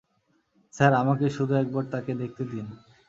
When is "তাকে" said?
1.93-2.11